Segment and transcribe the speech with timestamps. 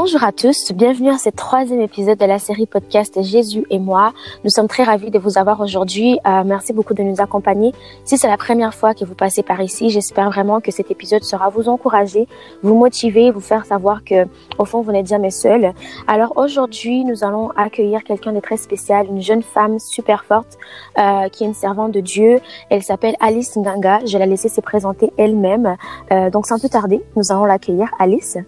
[0.00, 4.12] Bonjour à tous, bienvenue à ce troisième épisode de la série podcast Jésus et moi.
[4.44, 6.20] Nous sommes très ravis de vous avoir aujourd'hui.
[6.24, 7.72] Euh, merci beaucoup de nous accompagner.
[8.04, 11.24] Si c'est la première fois que vous passez par ici, j'espère vraiment que cet épisode
[11.24, 12.28] sera vous encourager,
[12.62, 14.28] vous motiver, vous faire savoir que
[14.60, 15.72] au fond vous n'êtes jamais seul.
[16.06, 20.58] Alors aujourd'hui, nous allons accueillir quelqu'un de très spécial, une jeune femme super forte
[20.96, 22.38] euh, qui est une servante de Dieu.
[22.70, 23.98] Elle s'appelle Alice Nganga.
[24.06, 25.76] Je vais la laisser se présenter elle-même.
[26.12, 27.90] Euh, donc sans plus tarder, nous allons l'accueillir.
[27.98, 28.38] Alice.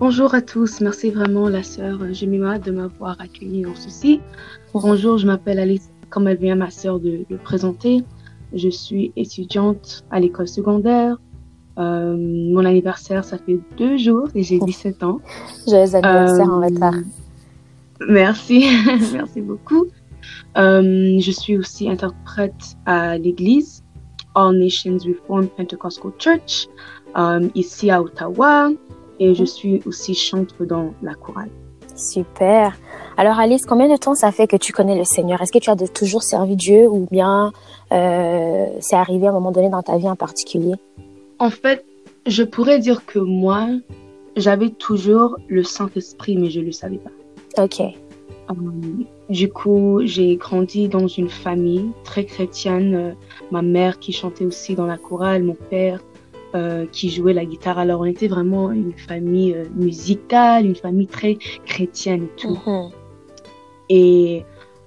[0.00, 4.20] Bonjour à tous, merci vraiment la sœur Jemima de m'avoir accueilli en ceci.
[4.72, 8.02] Bonjour, je m'appelle Alice, comme elle vient ma sœur de le présenter.
[8.52, 11.16] Je suis étudiante à l'école secondaire.
[11.78, 15.20] Euh, mon anniversaire, ça fait deux jours et j'ai 17 ans.
[15.68, 16.94] Joyeux anniversaire en retard.
[16.94, 18.66] Euh, merci,
[19.12, 19.86] merci beaucoup.
[20.58, 23.84] Euh, je suis aussi interprète à l'église
[24.34, 26.66] All Nations Reformed Pentecostal Church,
[27.54, 28.70] ici à Ottawa
[29.24, 31.50] et je suis aussi chantre dans la chorale.
[31.96, 32.76] Super.
[33.16, 35.40] Alors Alice, combien de temps ça fait que tu connais le Seigneur?
[35.40, 37.52] Est-ce que tu as de toujours servi Dieu ou bien
[37.92, 40.74] euh, c'est arrivé à un moment donné dans ta vie en particulier?
[41.38, 41.84] En fait,
[42.26, 43.68] je pourrais dire que moi,
[44.36, 47.62] j'avais toujours le Saint-Esprit, mais je ne le savais pas.
[47.62, 47.80] Ok.
[47.80, 48.54] Euh,
[49.30, 52.94] du coup, j'ai grandi dans une famille très chrétienne.
[52.94, 53.12] Euh,
[53.52, 56.00] ma mère qui chantait aussi dans la chorale, mon père
[56.54, 57.78] euh, qui jouait la guitare.
[57.80, 62.58] Alors on était vraiment une famille euh, musicale, une famille très chrétienne et tout.
[62.64, 62.90] Mhm.
[63.88, 64.44] Et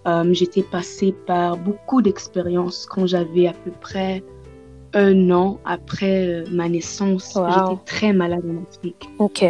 [0.07, 4.23] euh, j'étais passée par beaucoup d'expériences quand j'avais à peu près
[4.93, 7.33] un an après ma naissance.
[7.35, 9.09] J'étais très malade en Afrique.
[9.19, 9.43] Ok.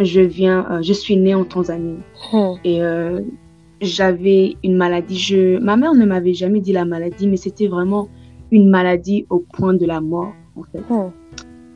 [0.00, 1.98] je viens, je suis née en Tanzanie
[2.32, 2.56] mhm.
[2.64, 2.80] et
[3.80, 5.16] j'avais une maladie.
[5.16, 8.08] Je, ma mère ne m'avait jamais dit la maladie, mais c'était vraiment
[8.50, 10.32] une maladie au point de la mort.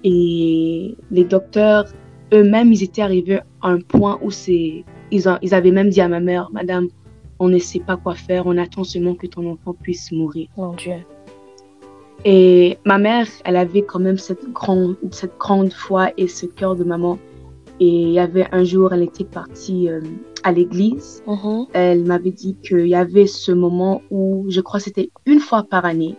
[0.05, 1.87] Et les docteurs
[2.33, 6.09] eux-mêmes, ils étaient arrivés à un point où c'est, ils, ils avaient même dit à
[6.09, 6.89] ma mère, Madame,
[7.39, 10.49] on ne sait pas quoi faire, on attend seulement que ton enfant puisse mourir.
[10.57, 10.95] Mon Dieu.
[12.25, 16.77] Et ma mère, elle avait quand même cette grande, cette grande foi et ce cœur
[16.77, 17.19] de maman.
[17.81, 20.01] Et il y avait un jour, elle était partie euh,
[20.45, 21.23] à l'église.
[21.27, 21.67] Mm-hmm.
[21.73, 25.85] Elle m'avait dit qu'il y avait ce moment où, je crois, c'était une fois par
[25.85, 26.17] année,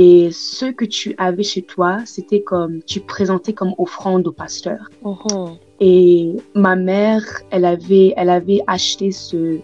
[0.00, 4.78] et ce que tu avais chez toi, c'était comme, tu présentais comme offrande au pasteur.
[5.04, 5.56] Mhm.
[5.80, 9.58] Et ma mère, elle avait, elle avait acheté ce,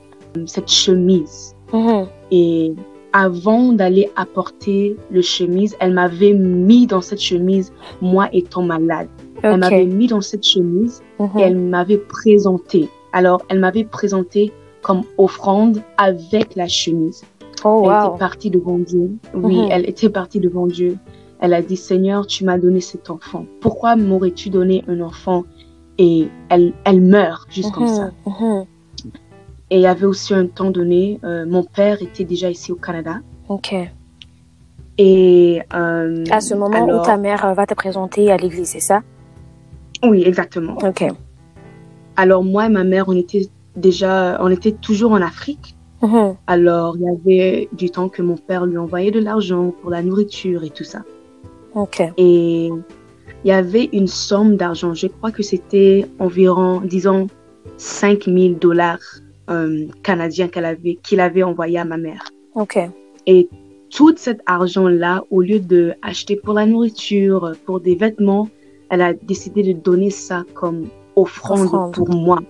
[0.47, 1.55] cette chemise.
[1.72, 2.09] Mhm.
[2.33, 2.75] Et
[3.12, 7.72] avant d'aller apporter le chemise, elle m'avait mis dans cette chemise,
[8.03, 9.09] moi étant malade.
[9.45, 11.39] Elle m'avait mis dans cette chemise et mhm.
[11.39, 12.89] elle m'avait présenté.
[13.12, 14.53] Alors, elle m'avait présenté
[14.83, 17.22] comme offrande avec la chemise.
[17.64, 19.10] Oh, elle était partie devant Dieu.
[19.34, 19.69] Oui, mhm.
[19.70, 20.98] elle était partie devant Dieu.
[21.41, 23.47] Elle a dit, Seigneur, tu m'as donné cet enfant.
[23.60, 25.44] Pourquoi m'aurais-tu donné un enfant
[25.98, 28.10] et elle, elle meurt juste comme mhm, ça?
[28.26, 28.64] mhm.
[29.70, 32.76] Et il y avait aussi un temps donné, euh, mon père était déjà ici au
[32.76, 33.20] Canada.
[33.48, 33.74] Ok.
[34.98, 39.03] Et euh, à ce moment où ta mère va te présenter à l'église, c'est ça?
[40.04, 40.76] Oui, exactement.
[40.82, 41.04] Ok.
[42.16, 45.73] Alors moi et ma mère, on était déjà, on était toujours en Afrique.
[46.04, 46.37] Mhm.
[46.47, 50.03] Alors, il y avait du temps que mon père lui envoyait de l'argent pour la
[50.03, 51.03] nourriture et tout ça.
[51.75, 52.03] Ok.
[52.19, 57.28] Et il y avait une somme d'argent, je crois que c'était environ, disons,
[57.78, 58.98] 5000 dollars
[59.50, 62.25] euh, canadiens qu'il avait, avait envoyé à ma mère.
[62.54, 62.78] Ok.
[63.26, 63.48] Et
[63.91, 68.48] tout cet argent-là, au lieu de acheter pour la nourriture, pour des vêtements,
[68.91, 72.41] elle a décidé de donner ça comme offrande, pour moi.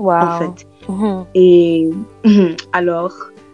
[0.00, 0.12] Wow.
[0.12, 0.66] En fait.
[0.88, 1.26] Mhm.
[1.34, 1.90] Et
[2.72, 3.12] alors,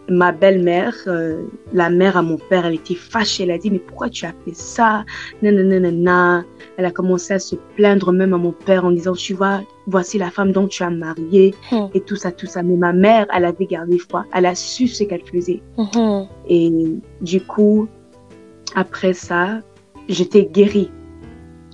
[0.08, 1.42] ma belle-mère, euh,
[1.72, 3.42] la mère à mon père, elle était fâchée.
[3.42, 5.04] Elle a dit, mais pourquoi tu as fait ça?
[5.42, 6.44] Nanana.
[6.76, 10.18] Elle a commencé à se plaindre même à mon père en disant, tu vois, voici
[10.18, 11.88] la femme dont tu as marié mhm.
[11.94, 12.62] et tout ça, tout ça.
[12.62, 14.24] Mais ma mère, elle avait gardé foi.
[14.32, 15.62] Elle a su ce qu'elle faisait.
[15.76, 16.26] Mhm.
[16.48, 16.70] Et
[17.22, 17.88] du coup,
[18.76, 19.60] après ça,
[20.08, 20.90] j'étais guérie.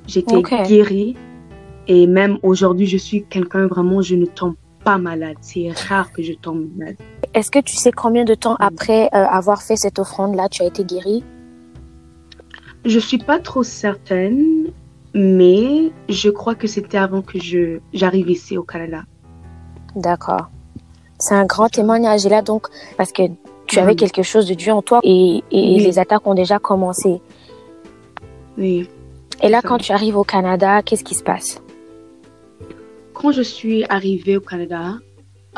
[0.06, 1.14] J'étais guérie.
[1.88, 5.37] Et même aujourd'hui, je suis quelqu'un vraiment, je ne tombe pas malade.
[5.40, 6.96] C'est rare que je tombe malade.
[7.34, 10.67] Est-ce que tu sais combien de temps après euh, avoir fait cette offrande-là, tu as
[10.67, 11.25] été guérie?
[12.84, 14.67] Je suis pas trop certaine,
[15.14, 19.02] mais je crois que c'était avant que je j'arrive ici au Canada.
[19.94, 20.50] D'accord.
[21.19, 22.26] C'est un grand témoignage.
[22.26, 23.23] Et là, donc, parce que
[23.67, 27.20] tu avais quelque chose de Dieu en toi et, et les attaques ont déjà commencé.
[28.58, 28.88] Oui.
[29.40, 31.62] Et là, quand tu arrives au Canada, qu'est-ce qui se passe?
[33.14, 34.99] Quand je suis arrivée au Canada,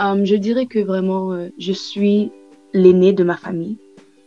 [0.00, 2.30] euh, je dirais que vraiment, euh, je suis
[2.72, 3.78] l'aînée de ma famille.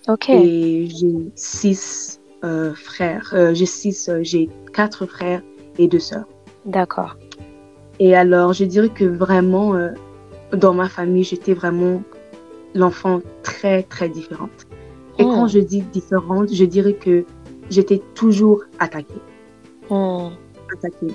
[0.08, 0.30] Ok.
[0.30, 3.34] Et j'ai six euh, frères.
[3.54, 5.42] j'ai six, j'ai quatre frères
[5.78, 6.26] et deux sœurs.
[6.66, 7.18] D'accord.
[8.00, 9.74] Et alors, je dirais que vraiment,
[10.54, 12.02] dans ma famille, j'étais vraiment
[12.76, 14.68] l'enfant très, très différente.
[15.20, 15.30] Et Hmm.
[15.34, 17.26] quand je dis différente, je dirais que
[17.70, 19.22] j'étais toujours attaquée.
[19.90, 20.30] Hmm.
[20.74, 21.14] attaquée.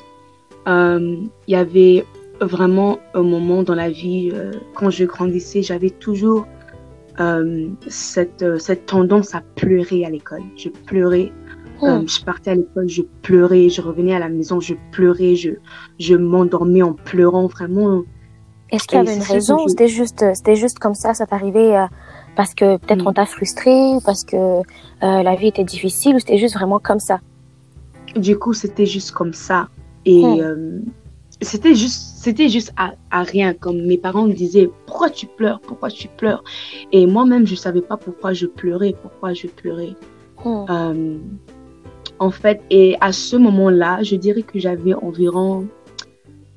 [0.69, 1.17] Euh,
[1.49, 2.05] Il y avait
[2.41, 6.47] vraiment un moment dans la vie, euh, quand je grandissais, j'avais toujours
[7.21, 10.43] euh, cette, euh, cette tendance à pleurer à l'école.
[10.57, 11.31] Je pleurais.
[11.83, 12.09] Euh, Hmm.
[12.09, 13.69] je partais à l'école, je pleurais.
[13.69, 15.35] Je revenais à la maison, je pleurais.
[15.35, 15.51] Je,
[15.99, 17.49] je m'endormais en pleurant.
[17.49, 18.03] Vraiment,
[18.71, 21.27] Est-ce qu'il y avait une raison ou c'était juste, euh, c'était juste comme ça, ça
[21.27, 21.87] t'arrivait euh,
[22.37, 23.09] parce que peut-être Mm.
[23.09, 24.63] on t'a frustré ou parce que euh,
[25.01, 27.19] la vie était difficile ou c'était juste vraiment comme ça?
[28.17, 29.69] du coup, c'était juste comme ça.
[30.05, 30.81] Et euh,
[31.41, 33.55] c'était juste, c'était juste à, à rien.
[33.55, 36.43] Comme mes parents me disaient, pourquoi tu pleures, pourquoi tu pleures?
[36.93, 39.95] Et moi-même, je savais pas pourquoi je pleurais, pourquoi je pleurais.
[40.47, 41.19] Euh,
[42.19, 45.69] en fait, et à ce moment-là, je dirais que j'avais environ,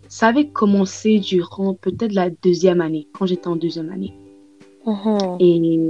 [0.08, 4.14] ça avait commencé durant peut-être la deuxième année, quand j'étais en deuxième année.
[4.86, 5.38] Mhm.
[5.40, 5.90] Et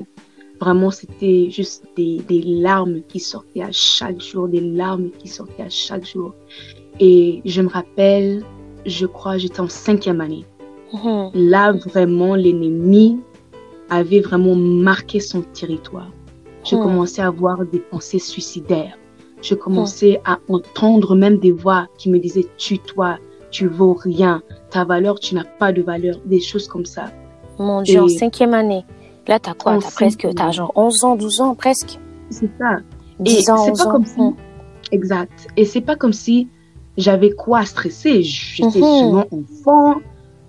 [0.60, 5.64] vraiment, c'était juste des, des larmes qui sortaient à chaque jour, des larmes qui sortaient
[5.64, 6.34] à chaque jour.
[7.00, 8.44] Et je me rappelle,
[8.86, 10.46] je crois, j'étais en cinquième année.
[10.94, 11.32] Mhm.
[11.34, 13.20] Là, vraiment, l'ennemi
[13.90, 16.10] avait vraiment marqué son territoire.
[16.64, 18.98] Je commençais à avoir des pensées suicidaires.
[19.42, 23.18] Je commençais à entendre même des voix qui me disaient tue-toi,
[23.52, 27.12] tu vaux rien, ta valeur, tu n'as pas de valeur, des choses comme ça.
[27.60, 28.84] Mon Dieu, en cinquième année.
[29.28, 29.78] Là, t'as quoi?
[29.80, 32.00] T'as presque, t'as genre 11 ans, 12 ans presque?
[32.32, 32.78] C'est ça.
[33.20, 33.92] 10 Et ans, c'est 11 pas ans.
[33.92, 34.34] comme si, Hmm.
[34.92, 35.48] exact.
[35.58, 36.48] Et c'est pas comme si
[36.98, 38.24] j'avais quoi à stresser?
[38.24, 39.00] J'étais Mhm.
[39.00, 40.02] seulement enfant.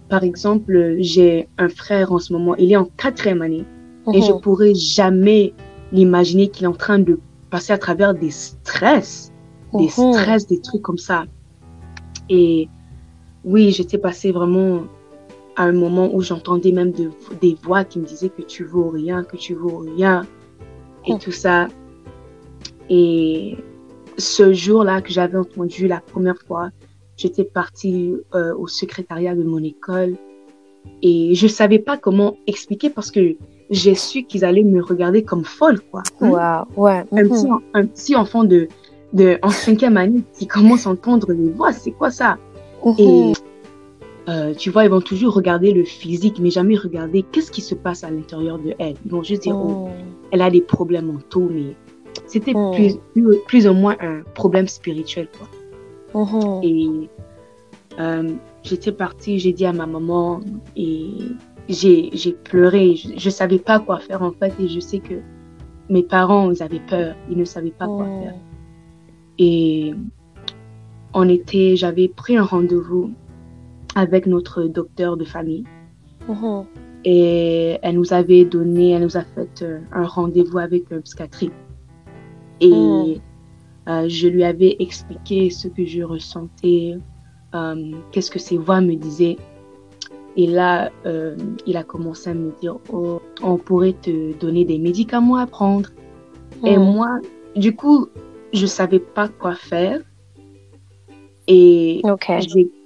[0.08, 3.64] Par exemple, j'ai un frère en ce moment, il est en quatrième année.
[4.12, 4.40] Et je Mhm.
[4.40, 5.52] pourrais jamais
[5.90, 7.18] l'imaginer qu'il est en train de
[7.50, 9.32] passer à travers des stress,
[9.74, 10.12] des Mhm.
[10.12, 11.24] stress, des trucs comme ça.
[12.28, 12.68] Et
[13.44, 14.82] oui, j'étais passée vraiment
[15.56, 17.10] à un moment où j'entendais même de-
[17.40, 20.26] des voix qui me disaient que tu vaux rien, que tu vaux rien,
[21.06, 21.68] et tout ça.
[22.88, 23.56] Et
[24.18, 26.70] ce jour-là que j'avais entendu la première fois,
[27.16, 30.16] j'étais partie euh, au secrétariat de mon école
[31.02, 33.36] et je savais pas comment expliquer parce que
[33.70, 36.02] j'ai su qu'ils allaient me regarder comme folle, quoi.
[36.20, 36.30] Hein?
[36.76, 37.04] Wow, ouais.
[37.12, 37.28] Un, mhm.
[37.28, 38.68] petit, un petit enfant de,
[39.12, 42.38] de, en cinquième année qui commence à entendre les voix, c'est quoi ça?
[42.98, 43.32] Et Mhm.
[44.28, 47.74] euh, tu vois, ils vont toujours regarder le physique, mais jamais regarder qu'est-ce qui se
[47.74, 48.94] passe à l'intérieur de elle.
[49.04, 49.92] Ils vont juste dire, oh, Mhm.
[50.30, 51.74] elle a des problèmes mentaux, mais
[52.36, 52.72] c'était Mm.
[52.74, 55.48] plus, plus, plus ou moins un problème spirituel, quoi.
[56.24, 56.60] Mhm.
[56.62, 57.10] Et
[57.98, 58.30] euh,
[58.62, 60.40] j'étais partie, j'ai dit à ma maman
[60.76, 61.08] et
[61.68, 62.94] j'ai pleuré.
[62.96, 65.14] Je, je savais pas quoi faire en fait et je sais que
[65.88, 67.14] mes parents, ils avaient peur.
[67.30, 68.34] Ils ne savaient pas quoi faire.
[69.38, 69.92] Et
[71.14, 73.10] on était, j'avais pris un rendez-vous
[73.94, 75.64] avec notre docteur de famille
[77.04, 81.44] et elle nous avait donné, elle nous a fait euh, un rendez-vous avec un psychiatre.
[82.60, 83.20] Et
[83.86, 83.90] Mm.
[83.90, 86.94] euh, je lui avais expliqué ce que je ressentais,
[87.54, 89.36] euh, qu'est-ce que ces voix me disaient.
[90.36, 91.36] Et là, euh,
[91.66, 95.88] il a commencé à me dire, oh, on pourrait te donner des médicaments à prendre.
[96.64, 96.84] Et Mhm.
[96.84, 97.18] moi,
[97.54, 98.08] du coup,
[98.52, 100.00] je savais pas quoi faire.
[101.48, 102.02] Et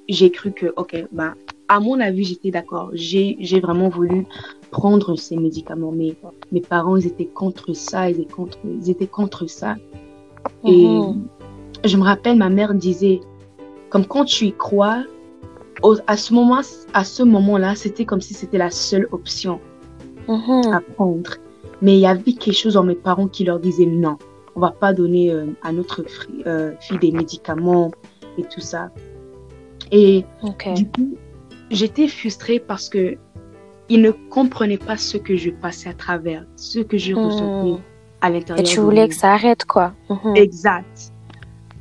[0.09, 1.35] j'ai- cru que, ok, bah,
[1.69, 2.91] à mon avis, j'étais d'accord.
[2.93, 4.27] J'ai vraiment voulu
[4.71, 6.15] prendre ces médicaments, mais
[6.53, 9.77] mes parents, ils étaient contre ça, ils étaient contre, ils étaient contre ça.
[10.65, 11.27] Et Mhm.
[11.85, 13.21] je me rappelle, ma mère disait,
[13.91, 15.05] comme quand tu y crois,
[15.83, 16.61] au- à ce moment,
[16.95, 19.61] à ce moment-là, c'était comme si c'était la seule option
[20.29, 20.73] Mhm.
[20.73, 21.33] à prendre.
[21.83, 24.17] Mais il y avait quelque chose en mes parents qui leur disait non,
[24.55, 27.91] on va pas donner euh, à notre fri- euh, fille des médicaments
[28.37, 28.91] et tout ça.
[29.91, 30.25] Et
[30.75, 31.17] du coup,
[31.71, 33.17] j'étais frustrée parce que
[33.91, 37.19] ils ne comprenaient pas ce que je passais à travers, ce que je Mhm.
[37.27, 37.83] ressentais
[38.23, 38.65] à Et l'intérieur.
[38.65, 39.93] tu de voulais que ça arrête, quoi.
[40.09, 40.37] Mhm.
[40.37, 41.13] Exact.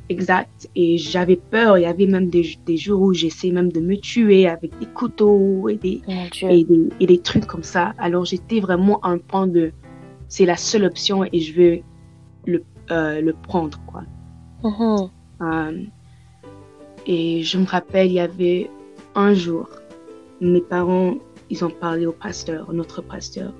[0.08, 0.68] Exact.
[0.74, 1.78] Et j'avais peur.
[1.78, 4.86] Il y avait même des, des jours où j'essayais même de me tuer avec des
[4.86, 6.02] couteaux et des,
[6.42, 7.94] et des, et des trucs comme ça.
[7.96, 9.70] Alors j'étais vraiment à un point de
[10.26, 11.78] c'est la seule option et je veux
[12.46, 13.78] le, euh, le prendre.
[13.86, 14.02] Quoi.
[14.64, 15.10] Mhm.
[15.42, 15.82] Euh,
[17.06, 18.68] et je me rappelle, il y avait
[19.14, 19.68] un jour,
[20.40, 21.14] mes parents,
[21.50, 23.52] ils ont parlé au pasteur, notre pasteur.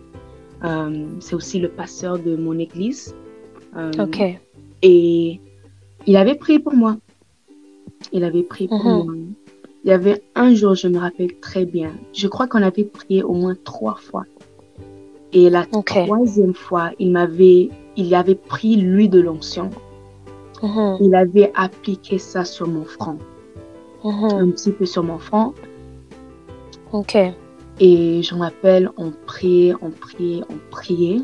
[0.64, 3.14] Euh, c'est aussi le pasteur de mon église.
[3.76, 4.20] Euh, Ok.
[4.82, 5.40] et
[6.06, 6.96] il avait prié pour moi.
[8.12, 9.04] Il avait prié pour Mhm.
[9.04, 9.14] moi.
[9.84, 11.92] Il y avait un jour, je me rappelle très bien.
[12.12, 14.24] Je crois qu'on avait prié au moins trois fois.
[15.32, 19.70] Et la troisième fois, il m'avait, il avait pris l'huile de l'onction.
[20.62, 20.96] Mhm.
[21.00, 23.18] Il avait appliqué ça sur mon front.
[24.02, 24.34] mm-hmm.
[24.34, 25.52] un petit peu sur mon front.
[26.92, 27.16] Ok.
[27.80, 31.20] Et je m'appelle, on priait, on priait, on priait.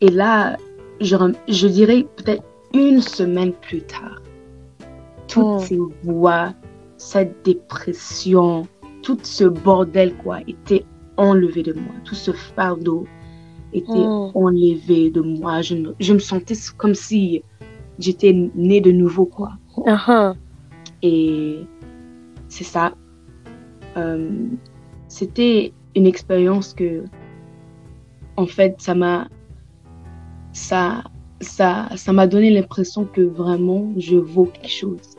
[0.00, 0.56] Et là,
[1.00, 1.16] je,
[1.48, 4.22] je dirais peut-être une semaine plus tard,
[5.26, 5.58] toutes oh.
[5.58, 6.54] ces voix,
[6.96, 8.68] cette dépression,
[9.02, 10.84] tout ce bordel, quoi, était
[11.16, 11.94] enlevé de moi.
[12.04, 13.04] Tout ce fardeau
[13.72, 14.30] était oh.
[14.34, 15.60] enlevé de moi.
[15.60, 17.42] Je me, je me sentais comme si
[17.98, 19.50] j'étais née de nouveau, quoi.
[19.76, 20.34] Uh-huh.
[21.02, 21.64] Et
[22.48, 22.94] c'est ça.
[23.96, 24.46] Euh,
[25.08, 27.04] c'était une expérience que,
[28.36, 29.28] en fait, ça m'a,
[30.52, 31.04] ça,
[31.40, 35.16] ça, ça m'a donné l'impression que vraiment je vaux quelque chose.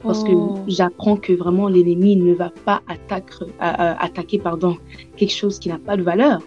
[0.00, 0.58] Parce que oh.
[0.68, 4.76] j'apprends que vraiment l'ennemi ne va pas attaquer, attaquer pardon,
[5.16, 6.40] quelque chose qui n'a pas de valeur.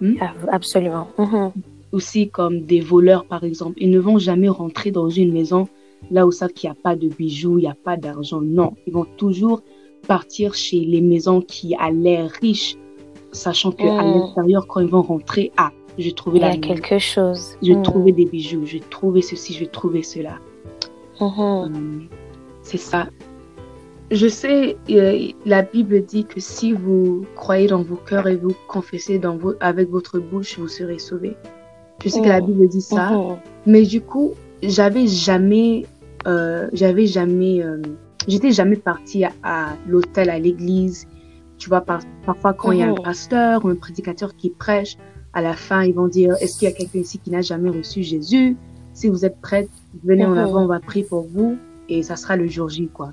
[0.00, 0.16] Hmm?
[0.50, 1.06] Absolument.
[1.16, 1.52] Mm-hmm.
[1.92, 3.74] Aussi comme des voleurs, par exemple.
[3.80, 5.68] Ils ne vont jamais rentrer dans une maison
[6.10, 8.40] là où savent qu'il n'y a pas de bijoux, il n'y a pas d'argent.
[8.40, 9.62] Non, ils vont toujours
[10.06, 12.76] partir chez les maisons qui a l'air riches,
[13.32, 14.14] sachant qu'à à mm.
[14.14, 17.56] l'intérieur, quand ils vont rentrer, ah, j'ai trouvé Il y a quelque chose.
[17.62, 17.82] J'ai mm.
[17.82, 20.38] trouvé des bijoux, j'ai trouvé ceci, j'ai trouvé cela.
[21.20, 21.66] Mm-hmm.
[21.66, 22.06] Euh,
[22.62, 23.08] c'est ça.
[24.10, 28.54] Je sais, euh, la Bible dit que si vous croyez dans vos cœurs et vous
[28.68, 31.34] confessez dans vos, avec votre bouche, vous serez sauvés.
[32.04, 32.46] Je sais que la mm.
[32.46, 33.12] Bible dit ça,
[33.64, 35.86] mais du coup, j'avais jamais,
[36.26, 37.80] euh, j'avais jamais, euh,
[38.28, 41.06] j'étais jamais partie à, l'hôtel, à l'église.
[41.58, 43.02] Tu vois, parfois quand il y a un mm-hmm.
[43.02, 44.96] pasteur ou un prédicateur qui prêche,
[45.32, 47.70] à la fin, ils vont dire, est-ce qu'il y a quelqu'un ici qui n'a jamais
[47.70, 48.56] reçu Jésus?
[48.92, 49.70] Si vous êtes prête,
[50.04, 51.56] venez en avant, on va prier pour vous
[51.88, 53.12] et ça sera le jour J, quoi.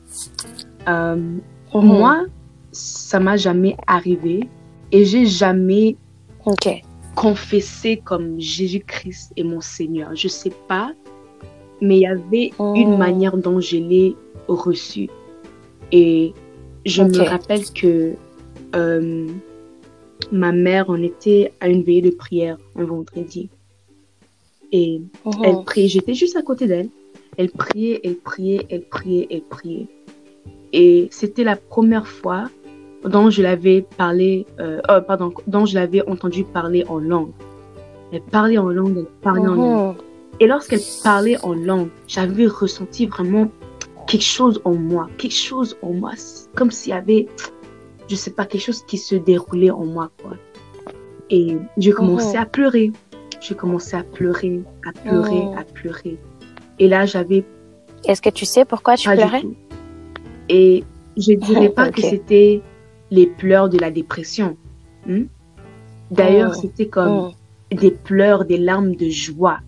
[0.87, 1.85] Euh, mhm.
[1.85, 2.25] Moi,
[2.71, 4.49] ça m'a jamais arrivé
[4.91, 5.95] et j'ai jamais
[7.15, 10.15] confessé comme Jésus-Christ est mon Seigneur.
[10.15, 10.91] Je sais pas,
[11.81, 12.97] mais il y avait une oh.
[12.97, 14.15] manière dont je l'ai
[14.55, 15.09] reçu.
[15.91, 16.33] Et
[16.85, 18.13] je me rappelle que
[18.75, 19.27] euh,
[20.31, 23.49] ma mère, on était à une veillée de prière un vendredi.
[24.71, 25.31] Et oh.
[25.43, 26.89] elle priait, j'étais juste à côté d'elle.
[27.37, 29.87] Elle priait, elle priait, elle priait, elle priait.
[30.73, 32.49] Et c'était la première fois
[33.03, 37.31] dont je l'avais parlé, euh, oh, pardon, dont je l'avais entendu parler en langue.
[38.11, 39.95] Elle parlait en langue, elle parlait en langue.
[39.97, 40.03] Oh.
[40.39, 43.49] Et lorsqu'elle parlait en langue, j'avais ressenti vraiment
[44.09, 46.13] quelque chose en moi, quelque chose en moi,
[46.55, 47.27] comme s'il y avait,
[48.09, 50.35] je sais pas, quelque chose qui se déroulait en moi, quoi.
[51.29, 52.41] Et j'ai commencé oh.
[52.41, 52.91] à pleurer.
[53.39, 56.17] J'ai commencé à pleurer, à pleurer, à pleurer.
[56.79, 57.45] Et là, j'avais.
[58.03, 59.43] Est-ce que tu sais pourquoi tu pleurais?
[60.49, 60.83] Et
[61.15, 62.63] je dirais pas que c'était
[63.11, 64.57] les pleurs de la dépression.
[65.05, 65.25] Hmm?
[66.09, 66.59] D'ailleurs, oh.
[66.59, 67.75] c'était comme oh.
[67.75, 69.59] des pleurs, des larmes de joie,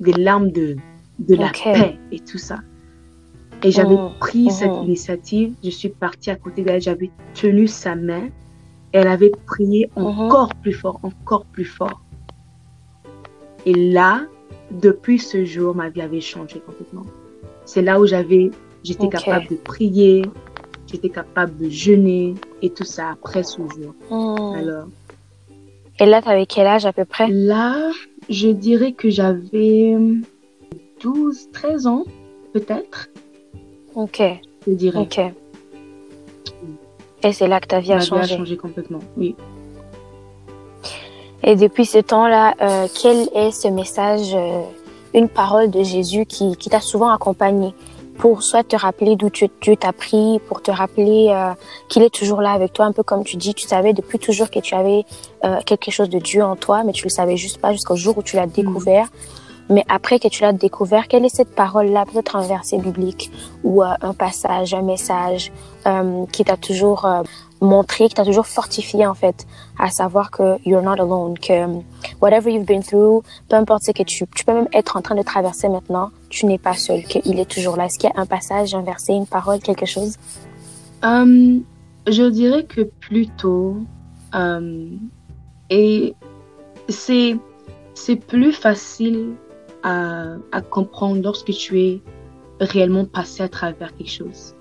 [0.00, 0.76] des larmes de,
[1.18, 2.60] de la paix et tout ça.
[3.62, 4.10] Et j'avais oh.
[4.18, 5.54] pris cette initiative.
[5.62, 6.80] Je suis partie à côté d'elle.
[6.80, 8.28] J'avais tenu sa main.
[8.92, 12.00] Elle avait prié encore plus fort, encore plus fort.
[13.66, 14.22] Et là,
[14.70, 17.04] depuis ce jour, ma vie avait changé complètement.
[17.64, 18.50] C'est là où j'avais,
[18.82, 20.24] j'étais capable de prier,
[20.86, 23.94] j'étais capable de jeûner et tout ça après ce jour.
[24.56, 24.88] Alors.
[26.00, 27.28] Et là, tu avais quel âge à peu près?
[27.28, 27.92] Là,
[28.28, 29.96] je dirais que j'avais
[31.02, 32.04] 12, 13 ans,
[32.52, 33.08] peut-être.
[33.94, 34.22] Ok.
[34.66, 34.98] Je dirais.
[34.98, 35.20] Ok.
[37.22, 38.26] Et c'est là que ta vie a changé.
[38.26, 39.34] Vie a changé complètement, oui.
[41.42, 44.62] Et depuis ce temps-là, euh, quel est ce message, euh,
[45.14, 47.74] une parole de Jésus qui, qui t'a souvent accompagné
[48.18, 51.52] pour soit te rappeler d'où Dieu t'a pris, pour te rappeler euh,
[51.88, 54.50] qu'il est toujours là avec toi, un peu comme tu dis, tu savais depuis toujours
[54.50, 55.04] que tu avais
[55.64, 58.22] quelque chose de Dieu en toi, mais tu le savais juste pas jusqu'au jour où
[58.22, 59.08] tu l'as découvert.
[59.70, 63.30] Mais après que tu l'as découvert, quelle est cette parole-là, peut-être un verset biblique
[63.62, 65.52] ou euh, un passage, un message
[65.86, 67.22] euh, qui t'a toujours euh,
[67.60, 69.46] montré, qui t'a toujours fortifié en fait,
[69.78, 71.66] à savoir que you're not alone, que
[72.20, 75.14] whatever you've been through, peu importe ce que tu, tu peux même être en train
[75.14, 77.84] de traverser maintenant, tu n'es pas seul, qu'il est toujours là.
[77.84, 80.16] Est-ce qu'il y a un passage, un verset, une parole, quelque chose?
[81.02, 81.62] Um,
[82.08, 83.76] Je dirais que plutôt,
[84.32, 84.98] um,
[85.70, 86.14] et
[86.88, 87.36] c'est
[87.94, 89.34] c'est plus facile
[89.82, 92.00] à, à, comprendre lorsque tu es
[92.60, 94.54] réellement passé à travers quelque chose.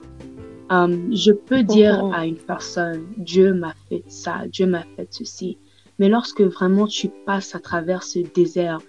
[0.70, 2.12] Um, je peux dire oh.
[2.14, 5.58] à une personne, Dieu m'a fait ça, Dieu m'a fait ceci.
[5.98, 8.80] Mais lorsque vraiment tu passes à travers ce désert,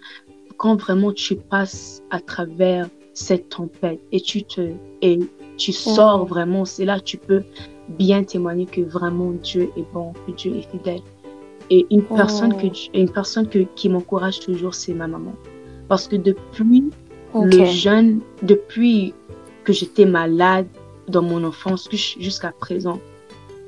[0.58, 5.18] quand vraiment tu passes à travers cette tempête et tu te et
[5.56, 5.72] tu oh.
[5.72, 7.42] sors vraiment, c'est là que tu peux
[7.88, 11.00] bien témoigner que vraiment Dieu est bon, que Dieu est fidèle.
[11.70, 12.90] Et une personne que oh.
[12.92, 15.34] une personne que, qui m'encourage toujours, c'est ma maman.
[15.90, 16.92] Parce que depuis
[17.34, 19.12] le jeune, depuis
[19.64, 20.68] que j'étais malade,
[21.08, 23.00] dans mon enfance jusqu'à présent,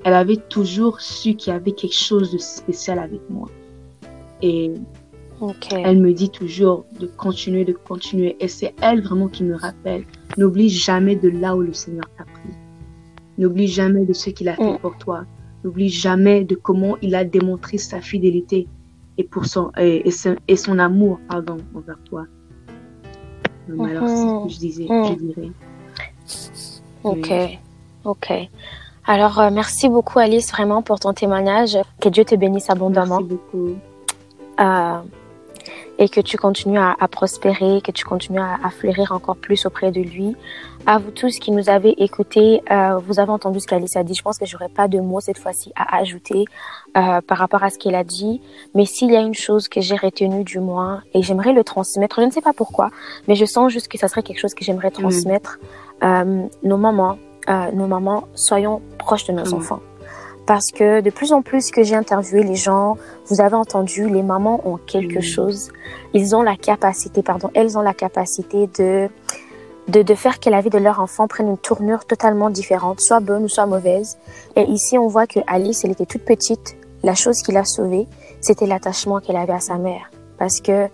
[0.04, 3.48] elle avait toujours su qu'il y avait quelque chose de spécial avec moi.
[4.40, 4.70] Et
[5.72, 8.36] elle me dit toujours de continuer, de continuer.
[8.38, 10.04] Et c'est elle vraiment qui me rappelle.
[10.38, 12.54] N'oublie jamais de là où le Seigneur t'a pris.
[13.36, 14.78] N'oublie jamais de ce qu'il a fait mm.
[14.78, 15.24] pour toi.
[15.64, 18.68] N'oublie jamais de comment il a démontré sa fidélité
[19.22, 20.08] et, pour son, et,
[20.48, 22.26] et, son, amour pardon, envers toi.
[23.68, 25.16] Alors, c'est ce que je disais, je mm.
[25.16, 25.50] dirais.
[27.04, 27.58] Ok,
[28.04, 28.48] ok.
[29.06, 31.76] Alors, euh, merci beaucoup Alice vraiment pour ton témoignage.
[32.00, 33.20] Que Dieu te bénisse abondamment.
[33.20, 33.74] Merci beaucoup.
[34.60, 34.98] Euh,
[36.02, 40.00] et que tu continues à, prospérer, que tu continues à, fleurir encore plus auprès de
[40.00, 40.34] lui.
[40.84, 44.14] À vous tous qui nous avez écoutés, euh, vous avez entendu ce qu'Alice a dit.
[44.14, 46.44] Je pense que j'aurais pas de mots cette fois-ci à ajouter
[46.96, 48.40] euh, par rapport à ce qu'elle a dit.
[48.74, 52.20] Mais s'il y a une chose que j'ai retenue du moins et j'aimerais le transmettre,
[52.20, 52.90] je ne sais pas pourquoi,
[53.28, 55.60] mais je sens juste que ça serait quelque chose que j'aimerais transmettre.
[56.02, 57.16] Euh, nos mamans,
[57.48, 59.78] nos mamans, soyons proches de nos enfants
[60.46, 62.96] parce que de plus en plus que j'ai interviewé les gens,
[63.26, 65.70] vous avez entendu, les mamans ont quelque chose.
[66.14, 69.08] Ils ont la capacité, pardon, elles ont la capacité de
[69.88, 73.18] de, de faire que la vie de leur enfant prenne une tournure totalement différente, soit
[73.18, 74.16] bonne ou soit mauvaise.
[74.54, 76.76] Et ici, on voit que Alice, elle était toute petite.
[77.02, 78.06] La chose qui l'a sauvée,
[78.40, 80.10] c'était l'attachement qu'elle avait à sa mère.
[80.38, 80.86] Parce que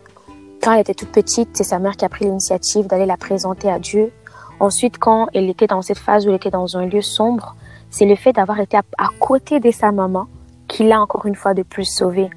[0.63, 3.71] quand elle était toute petite, c'est sa mère qui a pris l'initiative d'aller la présenter
[3.71, 4.11] à Dieu.
[4.59, 7.55] Ensuite, quand elle était dans cette phase où elle était dans un lieu sombre,
[7.91, 10.27] c'est le fait d'avoir été à, côté de sa maman
[10.67, 12.31] qui l'a encore une fois de plus sauvée.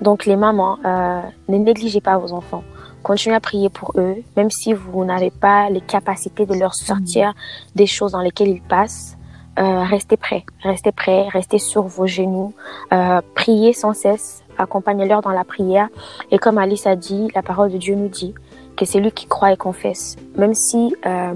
[0.00, 2.62] Donc les mamans, euh, ne négligez pas vos enfants.
[3.02, 7.34] Continuez à prier pour eux, même si vous n'avez pas les capacités de leur sortir
[7.74, 9.16] des choses dans lesquelles ils passent.
[9.58, 12.54] Euh, restez prêts, restez prêts, restez sur vos genoux,
[12.92, 15.88] euh, priez sans cesse, accompagnez-leur dans la prière.
[16.30, 18.34] Et comme Alice a dit, la parole de Dieu nous dit
[18.76, 20.16] que c'est lui qui croit et confesse.
[20.36, 21.34] Même si euh,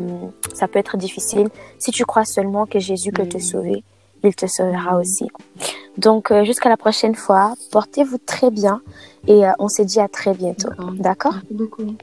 [0.54, 3.84] ça peut être difficile, si tu crois seulement que Jésus peut te sauver,
[4.22, 5.28] il te sauvera aussi.
[5.98, 8.82] Donc euh, jusqu'à la prochaine fois, portez-vous très bien
[9.26, 10.70] et euh, on se dit à très bientôt.
[10.94, 11.94] D'accord beaucoup.